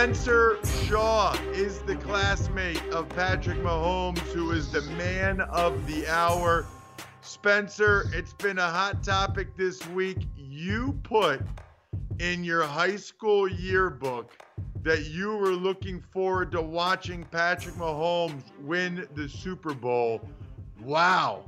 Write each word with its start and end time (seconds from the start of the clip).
Spencer 0.00 0.56
Shaw 0.86 1.34
is 1.52 1.80
the 1.80 1.94
classmate 1.94 2.82
of 2.90 3.06
Patrick 3.10 3.58
Mahomes, 3.58 4.18
who 4.32 4.52
is 4.52 4.72
the 4.72 4.80
man 4.92 5.42
of 5.42 5.86
the 5.86 6.08
hour. 6.08 6.64
Spencer, 7.20 8.08
it's 8.14 8.32
been 8.32 8.56
a 8.56 8.70
hot 8.70 9.04
topic 9.04 9.54
this 9.58 9.86
week. 9.88 10.26
You 10.38 10.98
put 11.02 11.42
in 12.18 12.42
your 12.44 12.62
high 12.62 12.96
school 12.96 13.46
yearbook 13.46 14.32
that 14.84 15.04
you 15.04 15.36
were 15.36 15.52
looking 15.52 16.00
forward 16.00 16.50
to 16.52 16.62
watching 16.62 17.22
Patrick 17.24 17.74
Mahomes 17.74 18.44
win 18.62 19.06
the 19.14 19.28
Super 19.28 19.74
Bowl. 19.74 20.22
Wow. 20.82 21.44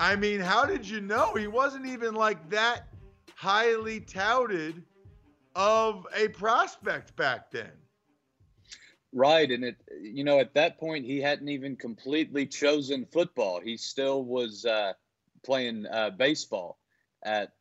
I 0.00 0.16
mean, 0.16 0.40
how 0.40 0.64
did 0.64 0.84
you 0.84 1.00
know 1.00 1.32
he 1.36 1.46
wasn't 1.46 1.86
even 1.86 2.16
like 2.16 2.50
that 2.50 2.88
highly 3.36 4.00
touted 4.00 4.82
of 5.54 6.08
a 6.16 6.26
prospect 6.26 7.14
back 7.14 7.52
then? 7.52 7.70
Right, 9.16 9.48
and 9.48 9.62
it 9.62 9.76
you 10.02 10.24
know 10.24 10.40
at 10.40 10.54
that 10.54 10.78
point 10.78 11.04
he 11.04 11.20
hadn't 11.20 11.48
even 11.48 11.76
completely 11.76 12.46
chosen 12.46 13.06
football. 13.06 13.60
He 13.60 13.76
still 13.76 14.24
was 14.24 14.64
uh, 14.64 14.94
playing 15.44 15.86
uh, 15.86 16.10
baseball 16.10 16.78
at 17.24 17.52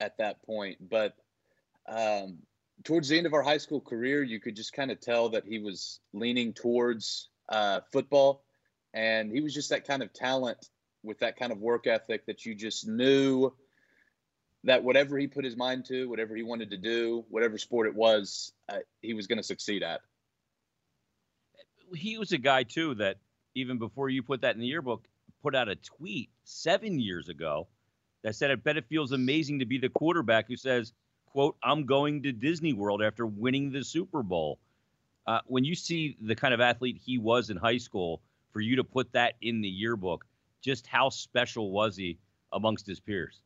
at 0.00 0.16
that 0.16 0.42
point. 0.42 0.78
But 0.80 1.14
um, 1.86 2.38
towards 2.82 3.10
the 3.10 3.18
end 3.18 3.26
of 3.26 3.34
our 3.34 3.42
high 3.42 3.58
school 3.58 3.82
career, 3.82 4.22
you 4.22 4.40
could 4.40 4.56
just 4.56 4.72
kind 4.72 4.90
of 4.90 4.98
tell 4.98 5.28
that 5.30 5.44
he 5.44 5.58
was 5.58 6.00
leaning 6.14 6.54
towards 6.54 7.28
uh, 7.50 7.80
football, 7.92 8.42
and 8.94 9.30
he 9.30 9.42
was 9.42 9.52
just 9.52 9.68
that 9.68 9.86
kind 9.86 10.02
of 10.02 10.14
talent 10.14 10.66
with 11.02 11.18
that 11.18 11.36
kind 11.36 11.52
of 11.52 11.58
work 11.58 11.86
ethic 11.86 12.24
that 12.24 12.46
you 12.46 12.54
just 12.54 12.88
knew 12.88 13.52
that 14.64 14.82
whatever 14.82 15.18
he 15.18 15.26
put 15.26 15.44
his 15.44 15.58
mind 15.58 15.84
to, 15.84 16.08
whatever 16.08 16.34
he 16.34 16.42
wanted 16.42 16.70
to 16.70 16.78
do, 16.78 17.26
whatever 17.28 17.58
sport 17.58 17.86
it 17.86 17.94
was, 17.94 18.52
uh, 18.70 18.78
he 19.02 19.12
was 19.12 19.26
going 19.26 19.36
to 19.36 19.42
succeed 19.42 19.82
at. 19.82 20.00
He 21.94 22.18
was 22.18 22.32
a 22.32 22.38
guy 22.38 22.62
too 22.62 22.94
that 22.96 23.18
even 23.54 23.78
before 23.78 24.08
you 24.08 24.22
put 24.22 24.40
that 24.42 24.54
in 24.54 24.60
the 24.60 24.66
yearbook, 24.66 25.04
put 25.42 25.54
out 25.54 25.68
a 25.68 25.76
tweet 25.76 26.30
seven 26.44 26.98
years 26.98 27.28
ago 27.28 27.68
that 28.22 28.34
said, 28.34 28.50
"I 28.50 28.56
bet 28.56 28.76
it 28.76 28.86
feels 28.88 29.12
amazing 29.12 29.60
to 29.60 29.66
be 29.66 29.78
the 29.78 29.88
quarterback 29.88 30.48
who 30.48 30.56
says." 30.56 30.92
quote, 31.36 31.54
I'm 31.62 31.84
going 31.84 32.22
to 32.22 32.32
Disney 32.32 32.72
World 32.72 33.02
after 33.02 33.26
winning 33.26 33.70
the 33.70 33.84
Super 33.84 34.22
Bowl. 34.22 34.58
Uh, 35.26 35.40
when 35.44 35.64
you 35.64 35.74
see 35.74 36.16
the 36.22 36.34
kind 36.34 36.54
of 36.54 36.62
athlete 36.62 36.98
he 37.04 37.18
was 37.18 37.50
in 37.50 37.58
high 37.58 37.76
school, 37.76 38.22
for 38.52 38.62
you 38.62 38.76
to 38.76 38.84
put 38.84 39.12
that 39.12 39.34
in 39.42 39.60
the 39.60 39.68
yearbook, 39.68 40.24
just 40.62 40.86
how 40.86 41.10
special 41.10 41.72
was 41.72 41.94
he 41.94 42.16
amongst 42.54 42.86
his 42.86 43.00
peers? 43.00 43.42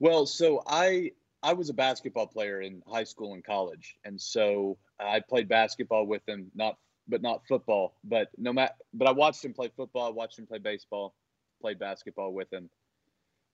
Well, 0.00 0.26
so 0.26 0.62
I 0.66 1.12
I 1.42 1.54
was 1.54 1.70
a 1.70 1.72
basketball 1.72 2.26
player 2.26 2.60
in 2.60 2.82
high 2.86 3.04
school 3.04 3.32
and 3.32 3.42
college, 3.42 3.96
and 4.04 4.20
so 4.20 4.76
I 5.00 5.20
played 5.20 5.48
basketball 5.48 6.04
with 6.04 6.28
him, 6.28 6.50
not 6.54 6.76
but 7.08 7.22
not 7.22 7.46
football. 7.46 7.94
But 8.04 8.28
no 8.38 8.52
matter, 8.52 8.74
but 8.92 9.08
I 9.08 9.12
watched 9.12 9.44
him 9.44 9.52
play 9.52 9.70
football, 9.76 10.06
I 10.06 10.10
watched 10.10 10.38
him 10.38 10.46
play 10.46 10.58
baseball, 10.58 11.14
played 11.60 11.78
basketball 11.78 12.32
with 12.32 12.52
him. 12.52 12.70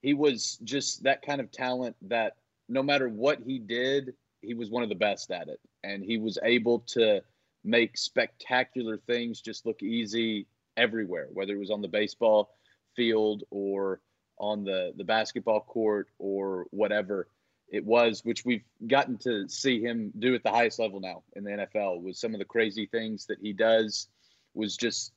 He 0.02 0.14
was 0.14 0.58
just 0.64 1.02
that 1.02 1.22
kind 1.22 1.40
of 1.40 1.50
talent 1.50 1.96
that 2.02 2.36
no 2.68 2.82
matter 2.82 3.08
what 3.08 3.40
he 3.40 3.58
did, 3.58 4.14
he 4.40 4.54
was 4.54 4.70
one 4.70 4.82
of 4.82 4.88
the 4.88 4.94
best 4.94 5.30
at 5.30 5.48
it. 5.48 5.60
And 5.84 6.02
he 6.02 6.18
was 6.18 6.38
able 6.42 6.80
to 6.88 7.20
make 7.64 7.98
spectacular 7.98 8.96
things 8.96 9.40
just 9.40 9.66
look 9.66 9.82
easy 9.82 10.46
everywhere, 10.76 11.28
whether 11.32 11.54
it 11.54 11.58
was 11.58 11.70
on 11.70 11.82
the 11.82 11.88
baseball 11.88 12.54
field 12.96 13.44
or 13.50 14.00
on 14.38 14.64
the, 14.64 14.92
the 14.96 15.04
basketball 15.04 15.60
court 15.60 16.08
or 16.18 16.66
whatever 16.70 17.28
it 17.70 17.84
was, 17.84 18.24
which 18.24 18.44
we've 18.44 18.64
gotten 18.86 19.16
to 19.18 19.48
see 19.48 19.80
him 19.80 20.12
do 20.18 20.34
at 20.34 20.42
the 20.42 20.50
highest 20.50 20.78
level 20.78 21.00
now 21.00 21.22
in 21.36 21.44
the 21.44 21.50
NFL 21.50 22.02
with 22.02 22.16
some 22.16 22.34
of 22.34 22.40
the 22.40 22.44
crazy 22.44 22.86
things 22.86 23.26
that 23.26 23.38
he 23.40 23.52
does 23.52 24.08
was 24.54 24.76
just 24.76 25.12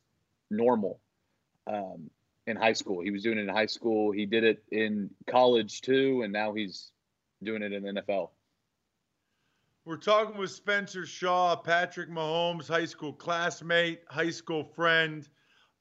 normal 0.52 1.00
um, 1.66 2.10
in 2.46 2.56
high 2.56 2.74
school. 2.74 3.02
He 3.02 3.10
was 3.10 3.24
doing 3.24 3.40
it 3.40 3.42
in 3.42 3.50
high 3.50 3.66
school. 3.66 4.12
He 4.12 4.26
did 4.26 4.44
it 4.44 4.64
in 4.72 5.10
college 5.28 5.82
too. 5.82 6.22
And 6.24 6.32
now 6.32 6.54
he's 6.54 6.92
doing 7.42 7.64
it 7.64 7.74
in 7.74 7.84
the 7.84 8.02
NFL. 8.02 8.30
We're 9.86 9.98
talking 9.98 10.38
with 10.38 10.52
Spencer 10.52 11.06
Shaw, 11.06 11.56
Patrick 11.56 12.10
Mahomes, 12.10 12.68
high 12.68 12.86
school 12.86 13.12
classmate, 13.12 14.02
high 14.08 14.30
school 14.30 14.64
friend. 14.64 15.28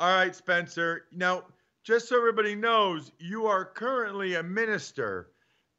All 0.01 0.13
right, 0.13 0.35
Spencer. 0.35 1.05
Now, 1.13 1.45
just 1.85 2.09
so 2.09 2.17
everybody 2.17 2.55
knows, 2.55 3.13
you 3.19 3.47
are 3.47 3.65
currently 3.65 4.37
a 4.37 4.43
minister 4.43 5.32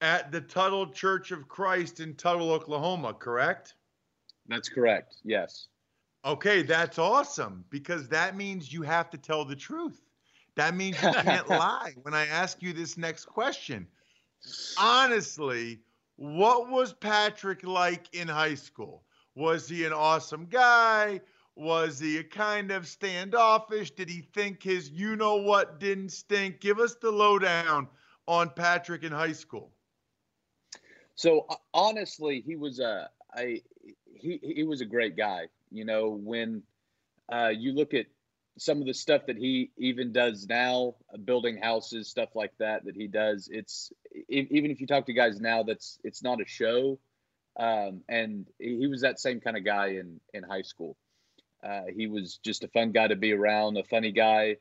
at 0.04 0.32
the 0.32 0.42
Tuttle 0.42 0.88
Church 0.88 1.32
of 1.32 1.48
Christ 1.48 2.00
in 2.00 2.14
Tuttle, 2.16 2.52
Oklahoma, 2.52 3.14
correct? 3.14 3.74
That's 4.48 4.70
correct. 4.70 5.16
Yes. 5.24 5.68
Okay, 6.26 6.62
that's 6.62 7.00
awesome 7.00 7.66
because 7.70 8.08
that 8.10 8.36
means 8.36 8.72
you 8.72 8.84
have 8.84 9.10
to 9.10 9.18
tell 9.18 9.46
the 9.46 9.56
truth. 9.56 10.02
That 10.56 10.76
means 10.76 11.02
you 11.02 11.12
can't 11.12 11.50
lie 11.50 11.94
when 12.04 12.14
I 12.14 12.28
ask 12.28 12.62
you 12.62 12.74
this 12.74 12.98
next 12.98 13.26
question 13.26 13.88
honestly, 14.78 15.80
what 16.16 16.70
was 16.70 16.94
Patrick 16.94 17.64
like 17.64 18.14
in 18.14 18.28
high 18.28 18.56
school? 18.56 19.04
Was 19.36 19.68
he 19.68 19.86
an 19.86 19.94
awesome 19.94 20.46
guy? 20.46 21.22
Was 21.56 22.00
he 22.00 22.18
a 22.18 22.24
kind 22.24 22.72
of 22.72 22.88
standoffish? 22.88 23.92
Did 23.92 24.10
he 24.10 24.22
think 24.34 24.62
his 24.62 24.90
you 24.90 25.16
know 25.16 25.36
what 25.36 25.80
didn't 25.80 26.10
stink? 26.10 26.60
Give 26.60 26.80
us 26.80 26.96
the 26.96 27.12
lowdown 27.12 27.88
on 28.28 28.50
Patrick 28.50 29.04
in 29.04 29.12
high 29.12 29.34
school. 29.34 29.73
So 31.16 31.48
honestly, 31.74 32.42
he 32.46 32.56
was 32.56 32.80
a 32.80 33.10
he 33.38 34.40
he 34.42 34.64
was 34.64 34.82
a 34.82 34.86
great 34.86 35.16
guy. 35.16 35.48
You 35.72 35.86
know, 35.86 36.10
when 36.10 36.64
uh, 37.32 37.52
you 37.56 37.74
look 37.74 37.94
at 37.94 38.06
some 38.58 38.80
of 38.80 38.86
the 38.86 38.94
stuff 38.94 39.26
that 39.28 39.38
he 39.38 39.72
even 39.78 40.12
does 40.12 40.48
now, 40.48 40.96
uh, 41.14 41.18
building 41.18 41.58
houses, 41.58 42.08
stuff 42.08 42.30
like 42.36 42.54
that, 42.60 42.86
that 42.86 42.96
he 42.96 43.08
does. 43.08 43.50
It's 43.52 43.92
even 44.30 44.72
if 44.72 44.80
you 44.80 44.88
talk 44.88 45.06
to 45.08 45.14
guys 45.14 45.40
now, 45.40 45.64
that's 45.64 46.00
it's 46.04 46.24
not 46.24 46.42
a 46.42 46.46
show. 46.46 47.00
Um, 47.60 48.02
and 48.10 48.48
he 48.60 48.88
was 48.88 49.02
that 49.02 49.20
same 49.20 49.40
kind 49.40 49.58
of 49.58 49.66
guy 49.66 49.88
in 50.00 50.20
in 50.34 50.44
high 50.44 50.62
school. 50.64 50.98
Uh, 51.64 51.84
he 51.96 52.08
was 52.08 52.40
just 52.44 52.64
a 52.64 52.68
fun 52.68 52.92
guy 52.92 53.08
to 53.08 53.16
be 53.16 53.32
around, 53.32 53.78
a 53.78 53.84
funny 53.84 54.12
guy, 54.12 54.58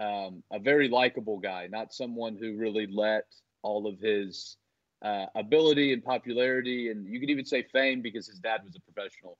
um, 0.00 0.42
a 0.50 0.58
very 0.58 0.88
likable 0.88 1.38
guy, 1.38 1.68
not 1.70 1.94
someone 1.94 2.36
who 2.36 2.56
really 2.56 2.88
let 2.88 3.26
all 3.62 3.86
of 3.86 4.00
his 4.00 4.56
uh, 5.02 5.26
ability 5.34 5.92
and 5.92 6.04
popularity, 6.04 6.90
and 6.90 7.06
you 7.06 7.20
could 7.20 7.30
even 7.30 7.44
say 7.44 7.62
fame, 7.62 8.02
because 8.02 8.26
his 8.26 8.38
dad 8.38 8.60
was 8.64 8.76
a 8.76 8.92
professional 8.92 9.38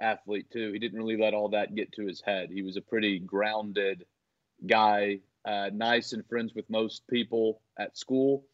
athlete 0.00 0.50
too. 0.50 0.72
He 0.72 0.78
didn't 0.78 0.98
really 0.98 1.16
let 1.16 1.34
all 1.34 1.48
that 1.50 1.74
get 1.74 1.92
to 1.92 2.06
his 2.06 2.20
head. 2.20 2.50
He 2.50 2.62
was 2.62 2.76
a 2.76 2.80
pretty 2.80 3.18
grounded 3.18 4.04
guy, 4.66 5.20
uh, 5.44 5.70
nice 5.72 6.12
and 6.12 6.26
friends 6.26 6.54
with 6.54 6.68
most 6.70 7.06
people 7.08 7.60
at 7.78 7.96
school. 7.96 8.46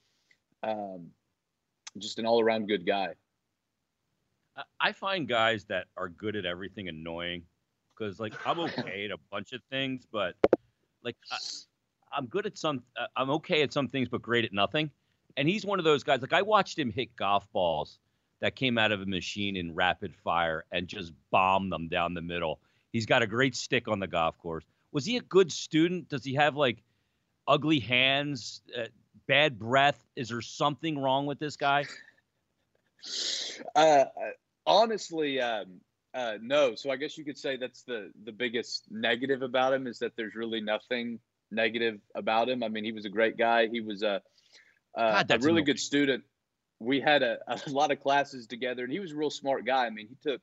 Um, 0.62 1.08
just 1.98 2.18
an 2.18 2.26
all 2.26 2.41
around 2.41 2.68
good 2.68 2.86
guy. 2.86 3.14
I 4.78 4.92
find 4.92 5.28
guys 5.28 5.64
that 5.66 5.86
are 5.96 6.08
good 6.08 6.36
at 6.36 6.44
everything 6.44 6.88
annoying 6.88 7.42
because, 7.96 8.20
like, 8.20 8.34
I'm 8.46 8.58
okay 8.60 9.04
at 9.06 9.10
a 9.10 9.18
bunch 9.30 9.53
of 9.53 9.62
things, 9.70 10.06
but 10.10 10.34
like, 11.03 11.16
I, 12.12 12.18
am 12.18 12.26
good 12.26 12.46
at 12.46 12.58
some, 12.58 12.82
uh, 12.98 13.06
I'm 13.16 13.30
okay 13.30 13.62
at 13.62 13.72
some 13.72 13.88
things, 13.88 14.08
but 14.08 14.22
great 14.22 14.44
at 14.44 14.53
nothing. 14.53 14.91
And 15.41 15.48
he's 15.48 15.65
one 15.65 15.78
of 15.78 15.87
those 15.87 16.04
guys. 16.04 16.21
Like, 16.21 16.34
I 16.34 16.42
watched 16.42 16.78
him 16.78 16.91
hit 16.91 17.16
golf 17.16 17.51
balls 17.51 17.98
that 18.42 18.57
came 18.57 18.77
out 18.77 18.92
of 18.92 19.01
a 19.01 19.07
machine 19.07 19.57
in 19.57 19.75
rapid 19.75 20.15
fire 20.15 20.66
and 20.71 20.87
just 20.87 21.15
bomb 21.31 21.71
them 21.71 21.89
down 21.89 22.13
the 22.13 22.21
middle. 22.21 22.60
He's 22.92 23.07
got 23.07 23.22
a 23.22 23.27
great 23.27 23.57
stick 23.57 23.89
on 23.89 24.01
the 24.01 24.07
golf 24.07 24.37
course. 24.37 24.65
Was 24.92 25.07
he 25.07 25.16
a 25.16 25.22
good 25.22 25.51
student? 25.51 26.10
Does 26.10 26.25
he 26.25 26.34
have 26.34 26.57
like 26.57 26.83
ugly 27.48 27.81
hands, 27.81 28.60
uh, 28.78 28.89
bad 29.27 29.59
breath? 29.59 30.04
Is 30.15 30.28
there 30.28 30.42
something 30.42 30.98
wrong 30.98 31.25
with 31.25 31.39
this 31.41 31.57
guy? 31.57 31.87
Uh, 33.75 34.04
honestly, 34.66 35.41
um, 35.41 35.81
uh, 36.13 36.34
no. 36.42 36.75
So 36.75 36.91
I 36.91 36.97
guess 36.97 37.16
you 37.16 37.25
could 37.25 37.39
say 37.39 37.57
that's 37.57 37.83
the 37.83 38.10
the 38.25 38.33
biggest 38.33 38.84
negative 38.91 39.41
about 39.41 39.72
him 39.72 39.87
is 39.87 39.98
that 40.01 40.13
there's 40.16 40.34
really 40.34 40.60
nothing 40.60 41.19
negative 41.51 41.98
about 42.15 42.51
him. 42.51 42.63
I 42.63 42.69
mean, 42.69 42.84
he 42.84 42.92
was 42.92 43.07
a 43.07 43.09
great 43.09 43.39
guy. 43.39 43.69
He 43.69 43.81
was 43.81 44.03
a 44.03 44.21
uh, 44.97 45.22
God, 45.22 45.31
a 45.31 45.39
really 45.39 45.48
annoying. 45.51 45.65
good 45.65 45.81
student. 45.81 46.25
We 46.78 47.01
had 47.01 47.22
a, 47.22 47.39
a 47.48 47.71
lot 47.71 47.91
of 47.91 48.01
classes 48.01 48.47
together, 48.47 48.84
and 48.84 48.92
he 48.92 49.01
was 49.01 49.13
a 49.13 49.16
real 49.16 49.31
smart 49.31 49.65
guy. 49.65 49.87
I 49.87 49.91
mean, 49.91 50.09
he 50.09 50.16
took 50.22 50.41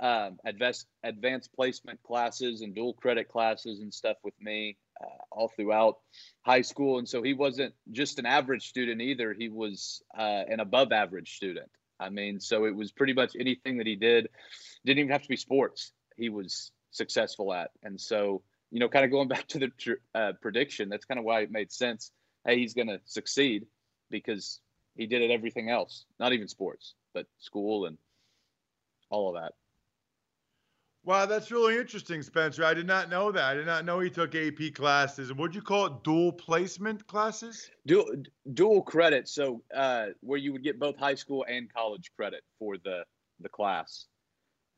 um, 0.00 0.38
advanced 0.44 0.86
advanced 1.02 1.52
placement 1.54 2.02
classes 2.02 2.60
and 2.62 2.74
dual 2.74 2.94
credit 2.94 3.28
classes 3.28 3.80
and 3.80 3.94
stuff 3.94 4.16
with 4.24 4.34
me 4.40 4.76
uh, 5.00 5.22
all 5.30 5.48
throughout 5.48 5.98
high 6.42 6.62
school, 6.62 6.98
and 6.98 7.08
so 7.08 7.22
he 7.22 7.34
wasn't 7.34 7.74
just 7.92 8.18
an 8.18 8.26
average 8.26 8.68
student 8.68 9.00
either. 9.00 9.32
He 9.32 9.48
was 9.48 10.02
uh, 10.16 10.42
an 10.48 10.60
above 10.60 10.92
average 10.92 11.36
student. 11.36 11.70
I 12.00 12.10
mean, 12.10 12.40
so 12.40 12.64
it 12.64 12.74
was 12.74 12.90
pretty 12.90 13.12
much 13.12 13.36
anything 13.38 13.78
that 13.78 13.86
he 13.86 13.96
did 13.96 14.28
didn't 14.84 14.98
even 14.98 15.12
have 15.12 15.22
to 15.22 15.28
be 15.28 15.36
sports. 15.36 15.92
He 16.16 16.28
was 16.28 16.72
successful 16.90 17.52
at, 17.52 17.70
and 17.82 18.00
so 18.00 18.42
you 18.70 18.80
know, 18.80 18.88
kind 18.88 19.04
of 19.04 19.10
going 19.10 19.28
back 19.34 19.46
to 19.48 19.58
the 19.58 19.68
tr- 19.68 19.92
uh, 20.14 20.32
prediction, 20.42 20.88
that's 20.88 21.04
kind 21.04 21.18
of 21.18 21.24
why 21.24 21.40
it 21.40 21.50
made 21.50 21.72
sense. 21.72 22.10
Hey, 22.44 22.58
he's 22.58 22.74
going 22.74 22.88
to 22.88 23.00
succeed 23.06 23.66
because 24.14 24.60
he 24.94 25.06
did 25.06 25.22
it 25.22 25.32
everything 25.32 25.70
else, 25.70 26.04
not 26.20 26.32
even 26.32 26.46
sports, 26.46 26.94
but 27.12 27.26
school 27.38 27.86
and 27.86 27.98
all 29.10 29.28
of 29.28 29.42
that. 29.42 29.52
Wow, 31.04 31.26
that's 31.26 31.50
really 31.50 31.76
interesting, 31.76 32.22
Spencer. 32.22 32.64
I 32.64 32.72
did 32.72 32.86
not 32.86 33.10
know 33.10 33.30
that. 33.32 33.44
I 33.44 33.54
did 33.54 33.66
not 33.66 33.84
know 33.84 34.00
he 34.00 34.08
took 34.08 34.34
AP 34.34 34.72
classes. 34.74 35.28
And 35.28 35.38
what'd 35.38 35.54
you 35.54 35.60
call 35.60 35.86
it? 35.86 36.02
Dual 36.02 36.32
placement 36.32 37.06
classes? 37.06 37.70
Dual 37.84 38.06
dual 38.54 38.82
credit, 38.82 39.28
so 39.28 39.62
uh, 39.74 40.06
where 40.20 40.38
you 40.38 40.52
would 40.52 40.62
get 40.62 40.78
both 40.78 40.96
high 40.96 41.16
school 41.16 41.44
and 41.46 41.70
college 41.70 42.10
credit 42.16 42.42
for 42.58 42.78
the 42.78 43.04
the 43.40 43.48
class. 43.48 44.06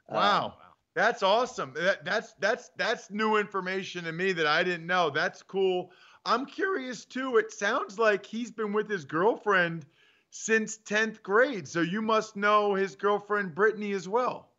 Um, 0.08 0.16
Wow. 0.16 0.54
That's 0.96 1.22
awesome. 1.22 1.74
That, 1.76 2.06
that's 2.06 2.32
that's 2.40 2.70
that's 2.78 3.10
new 3.10 3.36
information 3.36 4.04
to 4.04 4.12
me 4.12 4.32
that 4.32 4.46
I 4.46 4.64
didn't 4.64 4.86
know. 4.86 5.10
That's 5.10 5.42
cool. 5.42 5.90
I'm 6.26 6.44
curious 6.44 7.04
too. 7.04 7.36
It 7.36 7.52
sounds 7.52 7.98
like 7.98 8.26
he's 8.26 8.50
been 8.50 8.72
with 8.72 8.90
his 8.90 9.04
girlfriend 9.04 9.86
since 10.30 10.78
10th 10.78 11.22
grade. 11.22 11.68
So 11.68 11.80
you 11.80 12.02
must 12.02 12.36
know 12.36 12.74
his 12.74 12.96
girlfriend 12.96 13.54
Brittany 13.54 13.92
as 13.92 14.08
well. 14.08 14.50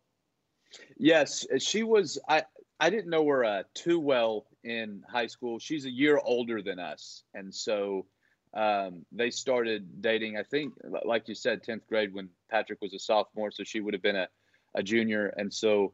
Yes, 0.98 1.46
she 1.60 1.84
was. 1.84 2.18
I 2.28 2.44
I 2.80 2.90
didn't 2.90 3.10
know 3.10 3.28
her 3.28 3.44
uh, 3.44 3.64
too 3.74 4.00
well 4.00 4.46
in 4.64 5.04
high 5.10 5.28
school. 5.28 5.60
She's 5.60 5.86
a 5.86 5.92
year 5.92 6.20
older 6.24 6.62
than 6.62 6.80
us, 6.80 7.24
and 7.34 7.54
so 7.54 8.06
um, 8.54 9.06
they 9.12 9.30
started 9.30 10.02
dating. 10.02 10.38
I 10.38 10.44
think, 10.44 10.74
like 11.06 11.28
you 11.28 11.36
said, 11.36 11.64
tenth 11.64 11.88
grade 11.88 12.14
when 12.14 12.30
Patrick 12.50 12.82
was 12.82 12.94
a 12.94 13.00
sophomore, 13.00 13.52
so 13.52 13.64
she 13.64 13.80
would 13.80 13.94
have 13.94 14.04
been 14.04 14.16
a, 14.16 14.28
a 14.76 14.84
junior. 14.84 15.28
And 15.38 15.54
so 15.54 15.94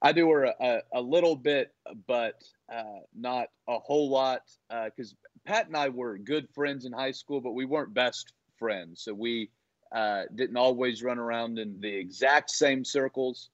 I 0.00 0.12
knew 0.12 0.30
her 0.30 0.44
a, 0.44 0.82
a, 0.92 1.00
little 1.00 1.34
bit, 1.34 1.72
but 2.06 2.40
uh, 2.72 3.00
not 3.16 3.48
a 3.68 3.78
whole 3.78 4.10
lot, 4.10 4.42
because 4.68 5.14
Pat 5.44 5.66
and 5.66 5.76
I 5.76 5.88
were 5.88 6.18
good 6.18 6.48
friends 6.54 6.84
in 6.84 6.92
high 6.92 7.10
school, 7.10 7.40
but 7.40 7.52
we 7.52 7.64
weren't 7.64 7.94
best 7.94 8.32
friends. 8.58 9.02
So 9.02 9.12
we 9.12 9.50
uh, 9.90 10.22
didn't 10.34 10.56
always 10.56 11.02
run 11.02 11.18
around 11.18 11.58
in 11.58 11.80
the 11.80 11.92
exact 11.92 12.50
same 12.50 12.84
circles 12.84 13.50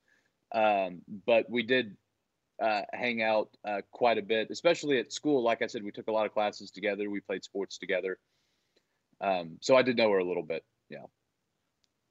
um, 0.54 1.02
but 1.26 1.50
we 1.50 1.64
did 1.64 1.96
uh, 2.62 2.82
hang 2.92 3.22
out 3.22 3.50
uh, 3.66 3.80
quite 3.90 4.18
a 4.18 4.22
bit, 4.22 4.48
especially 4.50 4.98
at 4.98 5.12
school. 5.12 5.42
Like 5.42 5.62
I 5.62 5.66
said, 5.66 5.82
we 5.82 5.90
took 5.90 6.06
a 6.06 6.12
lot 6.12 6.26
of 6.26 6.32
classes 6.32 6.70
together. 6.70 7.10
We 7.10 7.20
played 7.20 7.44
sports 7.44 7.76
together. 7.76 8.18
Um, 9.20 9.58
so 9.60 9.76
I 9.76 9.82
did 9.82 9.96
know 9.96 10.10
her 10.12 10.18
a 10.18 10.24
little 10.24 10.44
bit. 10.44 10.64
Yeah. 10.88 11.04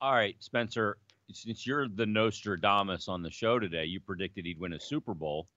All 0.01 0.11
right, 0.13 0.35
Spencer. 0.39 0.97
Since 1.31 1.65
you're 1.65 1.87
the 1.87 2.05
Nostradamus 2.05 3.07
on 3.07 3.21
the 3.21 3.31
show 3.31 3.59
today, 3.59 3.85
you 3.85 3.99
predicted 3.99 4.45
he'd 4.45 4.59
win 4.59 4.73
a 4.73 4.79
Super 4.79 5.13
Bowl. 5.13 5.47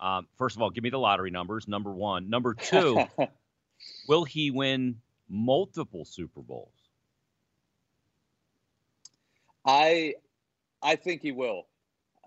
Um, 0.00 0.26
first 0.36 0.56
of 0.56 0.62
all, 0.62 0.70
give 0.70 0.82
me 0.82 0.90
the 0.90 0.98
lottery 0.98 1.30
numbers. 1.30 1.68
Number 1.68 1.92
one. 1.92 2.28
Number 2.28 2.54
two, 2.54 3.04
will 4.08 4.24
he 4.24 4.50
win 4.50 4.96
multiple 5.28 6.04
Super 6.04 6.40
Bowls? 6.40 6.74
I 9.64 10.14
I 10.82 10.96
think 10.96 11.22
he 11.22 11.32
will. 11.32 11.66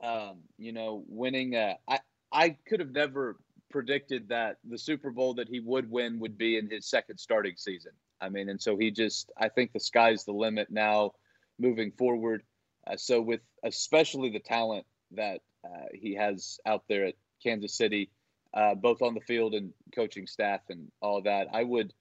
Um, 0.02 0.40
you 0.58 0.72
know, 0.72 1.04
winning. 1.08 1.56
Uh, 1.56 1.76
I 1.88 2.00
I 2.32 2.50
could 2.68 2.80
have 2.80 2.92
never 2.92 3.38
predicted 3.70 4.30
that 4.30 4.58
the 4.68 4.78
Super 4.78 5.12
Bowl 5.12 5.36
that 5.36 5.50
he 5.50 5.60
would 5.60 5.90
win 5.90 6.20
would 6.20 6.38
be 6.38 6.58
in 6.58 6.70
his 6.70 6.90
second 6.90 7.20
starting 7.20 7.56
season. 7.58 7.92
I 8.20 8.30
mean, 8.30 8.50
and 8.50 8.62
so 8.62 8.78
he 8.78 8.92
just. 8.92 9.32
I 9.38 9.50
think 9.50 9.74
the 9.74 9.80
sky's 9.80 10.24
the 10.24 10.32
limit 10.32 10.72
now, 10.72 11.12
moving 11.60 11.92
forward. 11.92 12.44
Uh, 12.88 12.98
so 12.98 13.22
with 13.22 13.42
especially 13.64 14.30
the 14.30 14.40
talent 14.40 14.86
that 15.12 15.42
uh, 15.66 15.88
he 15.94 16.16
has 16.16 16.60
out 16.66 16.84
there 16.88 17.06
at 17.06 17.16
Kansas 17.44 17.76
City, 17.76 18.10
uh, 18.54 18.76
both 18.76 19.02
on 19.02 19.14
the 19.14 19.22
field 19.22 19.54
and 19.54 19.74
coaching 19.94 20.28
staff 20.28 20.62
and 20.70 20.92
all 21.02 21.22
that, 21.24 21.48
I 21.54 21.64
would. 21.64 21.94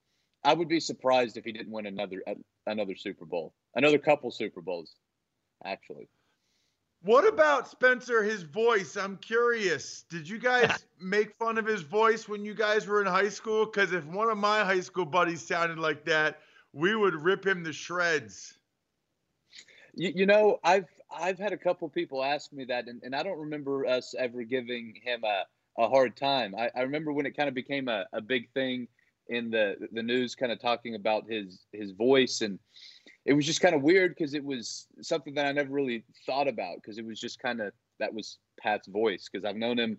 I 0.44 0.54
would 0.54 0.68
be 0.68 0.78
surprised 0.78 1.36
if 1.36 1.44
he 1.44 1.50
didn't 1.50 1.72
win 1.72 1.86
another 1.86 2.22
another 2.66 2.94
Super 2.94 3.24
Bowl, 3.24 3.52
another 3.74 3.98
couple 3.98 4.30
Super 4.30 4.60
Bowls, 4.60 4.94
actually. 5.64 6.08
What 7.02 7.26
about 7.26 7.68
Spencer, 7.68 8.22
his 8.22 8.42
voice? 8.42 8.96
I'm 8.96 9.16
curious. 9.18 10.04
Did 10.10 10.28
you 10.28 10.38
guys 10.38 10.84
make 11.00 11.34
fun 11.34 11.58
of 11.58 11.66
his 11.66 11.82
voice 11.82 12.28
when 12.28 12.44
you 12.44 12.54
guys 12.54 12.86
were 12.86 13.00
in 13.00 13.06
high 13.06 13.28
school? 13.28 13.66
Because 13.66 13.92
if 13.92 14.04
one 14.06 14.28
of 14.30 14.38
my 14.38 14.64
high 14.64 14.80
school 14.80 15.04
buddies 15.04 15.46
sounded 15.46 15.78
like 15.78 16.04
that, 16.06 16.40
we 16.72 16.96
would 16.96 17.14
rip 17.14 17.46
him 17.46 17.64
to 17.64 17.72
shreds. 17.72 18.58
You, 19.96 20.12
you 20.14 20.26
know, 20.26 20.58
I've 20.62 20.88
I've 21.10 21.38
had 21.38 21.52
a 21.52 21.56
couple 21.56 21.88
people 21.88 22.22
ask 22.22 22.52
me 22.52 22.64
that, 22.66 22.86
and, 22.88 23.02
and 23.02 23.14
I 23.14 23.22
don't 23.22 23.38
remember 23.38 23.86
us 23.86 24.14
ever 24.18 24.42
giving 24.42 24.94
him 25.02 25.24
a, 25.24 25.44
a 25.82 25.88
hard 25.88 26.16
time. 26.16 26.54
I, 26.54 26.70
I 26.76 26.82
remember 26.82 27.12
when 27.12 27.26
it 27.26 27.36
kind 27.36 27.48
of 27.48 27.54
became 27.54 27.88
a, 27.88 28.04
a 28.12 28.20
big 28.20 28.50
thing 28.52 28.88
in 29.28 29.50
the 29.50 29.76
the 29.92 30.02
news, 30.02 30.34
kind 30.34 30.52
of 30.52 30.60
talking 30.60 30.94
about 30.94 31.28
his 31.28 31.64
his 31.72 31.92
voice, 31.92 32.42
and 32.42 32.58
it 33.24 33.32
was 33.32 33.46
just 33.46 33.60
kind 33.60 33.74
of 33.74 33.82
weird 33.82 34.14
because 34.14 34.34
it 34.34 34.44
was 34.44 34.86
something 35.00 35.34
that 35.34 35.46
I 35.46 35.52
never 35.52 35.72
really 35.72 36.04
thought 36.26 36.46
about 36.46 36.76
because 36.76 36.98
it 36.98 37.06
was 37.06 37.18
just 37.18 37.40
kind 37.40 37.60
of 37.60 37.72
that 37.98 38.12
was 38.12 38.38
Pat's 38.60 38.88
voice 38.88 39.28
because 39.30 39.44
I've 39.44 39.56
known 39.56 39.78
him 39.78 39.98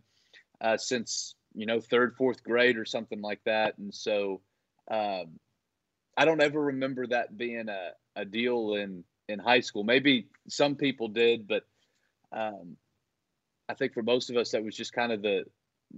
uh, 0.61 0.77
since 0.77 1.35
you 1.53 1.65
know 1.65 1.81
third 1.81 2.15
fourth 2.15 2.43
grade 2.43 2.77
or 2.77 2.85
something 2.85 3.21
like 3.21 3.41
that, 3.45 3.77
and 3.79 3.93
so 3.93 4.41
um, 4.89 5.39
I 6.15 6.25
don't 6.25 6.41
ever 6.41 6.61
remember 6.61 7.07
that 7.07 7.38
being 7.38 7.67
a, 7.69 7.91
a 8.15 8.25
deal 8.25 8.75
in 8.75 9.03
in 9.27 9.39
high 9.39 9.59
school. 9.59 9.83
Maybe 9.83 10.27
some 10.47 10.75
people 10.75 11.07
did, 11.07 11.47
but 11.47 11.63
um, 12.31 12.77
I 13.69 13.74
think 13.74 13.94
for 13.94 14.03
most 14.03 14.29
of 14.29 14.38
us 14.38 14.51
that 14.51 14.63
was 14.63 14.75
just 14.75 14.94
kind 14.94 15.12
of 15.12 15.21
the 15.21 15.45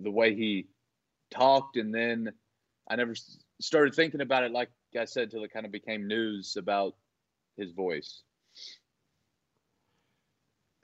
the 0.01 0.11
way 0.11 0.35
he 0.35 0.67
talked, 1.31 1.77
and 1.77 1.93
then 1.93 2.31
I 2.89 2.95
never 2.95 3.15
started 3.59 3.95
thinking 3.95 4.21
about 4.21 4.43
it 4.43 4.51
like 4.51 4.69
I 4.99 5.05
said 5.05 5.31
till 5.31 5.43
it 5.43 5.53
kind 5.53 5.65
of 5.65 5.71
became 5.71 6.07
news 6.07 6.55
about 6.57 6.95
his 7.57 7.71
voice. 7.71 8.23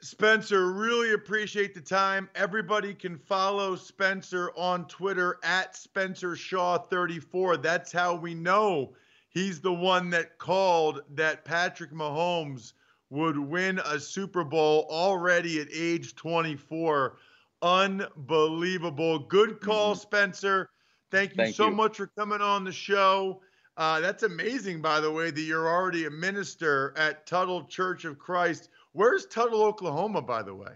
Spencer, 0.01 0.71
really 0.71 1.13
appreciate 1.13 1.73
the 1.73 1.81
time. 1.81 2.29
Everybody 2.35 2.93
can 2.93 3.17
follow 3.17 3.75
Spencer 3.75 4.51
on 4.55 4.87
Twitter 4.87 5.39
at 5.41 5.75
Spencer 5.75 6.35
Shaw 6.35 6.77
34. 6.77 7.57
That's 7.57 7.91
how 7.91 8.13
we 8.13 8.35
know 8.35 8.93
he's 9.35 9.59
the 9.61 9.73
one 9.73 10.09
that 10.09 10.39
called 10.39 11.01
that 11.11 11.45
Patrick 11.45 11.91
Mahomes 11.91 12.73
would 13.11 13.37
win 13.37 13.79
a 13.85 13.99
Super 13.99 14.43
Bowl 14.43 14.87
already 14.89 15.61
at 15.61 15.67
age 15.71 16.15
24. 16.15 17.17
Unbelievable. 17.61 19.19
Good 19.19 19.59
call, 19.59 19.93
Spencer. 19.93 20.71
Thank 21.11 21.31
you 21.31 21.43
Thank 21.43 21.55
so 21.55 21.67
you. 21.67 21.75
much 21.75 21.97
for 21.97 22.07
coming 22.07 22.41
on 22.41 22.63
the 22.63 22.71
show. 22.71 23.41
Uh, 23.77 23.99
that's 23.99 24.23
amazing, 24.23 24.81
by 24.81 25.01
the 25.01 25.11
way, 25.11 25.29
that 25.31 25.41
you're 25.41 25.67
already 25.67 26.05
a 26.05 26.09
minister 26.09 26.93
at 26.97 27.27
Tuttle 27.27 27.65
Church 27.65 28.05
of 28.05 28.17
Christ. 28.17 28.69
Where's 28.93 29.25
Tuttle, 29.25 29.63
Oklahoma, 29.63 30.21
by 30.21 30.43
the 30.43 30.55
way? 30.55 30.71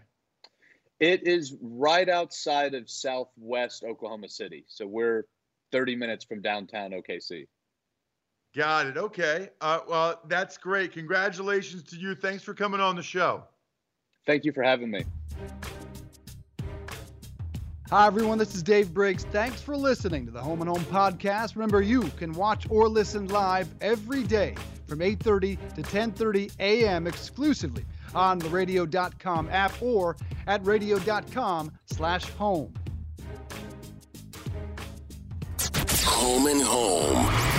It 0.99 1.25
is 1.25 1.55
right 1.61 2.09
outside 2.09 2.73
of 2.73 2.89
Southwest 2.89 3.85
Oklahoma 3.85 4.27
City, 4.27 4.65
so 4.67 4.85
we're 4.85 5.25
30 5.71 5.95
minutes 5.95 6.25
from 6.25 6.41
downtown 6.41 6.91
OKC. 6.91 7.47
Got 8.55 8.87
it. 8.87 8.97
Okay. 8.97 9.49
Uh, 9.61 9.79
well, 9.87 10.21
that's 10.27 10.57
great. 10.57 10.91
Congratulations 10.93 11.83
to 11.83 11.95
you. 11.95 12.15
Thanks 12.15 12.43
for 12.43 12.53
coming 12.53 12.79
on 12.79 12.95
the 12.95 13.03
show. 13.03 13.43
Thank 14.25 14.43
you 14.43 14.51
for 14.51 14.63
having 14.63 14.89
me. 14.89 15.05
Hi, 17.89 18.05
everyone. 18.05 18.37
This 18.37 18.53
is 18.53 18.61
Dave 18.61 18.93
Briggs. 18.93 19.23
Thanks 19.31 19.61
for 19.61 19.75
listening 19.75 20.25
to 20.27 20.31
the 20.31 20.41
Home 20.41 20.61
and 20.61 20.69
Home 20.69 20.83
podcast. 20.85 21.55
Remember, 21.55 21.81
you 21.81 22.01
can 22.17 22.33
watch 22.33 22.67
or 22.69 22.87
listen 22.87 23.27
live 23.29 23.67
every 23.81 24.23
day 24.23 24.53
from 24.87 24.99
8:30 24.99 25.57
to 25.75 25.81
10:30 25.81 26.51
a.m. 26.59 27.07
exclusively 27.07 27.85
on 28.13 28.37
the 28.37 28.49
Radio.com 28.49 29.49
app 29.49 29.73
or 29.81 30.17
at 30.45 30.63
radio.com 30.65 31.71
slash 31.85 32.25
home. 32.29 32.73
Home 36.03 36.47
and 36.47 36.61
Home. 36.61 37.58